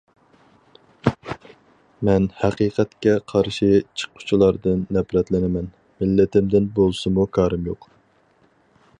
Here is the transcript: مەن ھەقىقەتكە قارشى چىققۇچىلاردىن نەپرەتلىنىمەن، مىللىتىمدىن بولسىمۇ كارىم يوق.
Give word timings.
مەن 2.07 2.23
ھەقىقەتكە 2.37 3.13
قارشى 3.33 3.69
چىققۇچىلاردىن 4.01 4.81
نەپرەتلىنىمەن، 4.97 5.69
مىللىتىمدىن 6.01 6.71
بولسىمۇ 6.79 7.27
كارىم 7.39 7.69
يوق. 7.73 7.87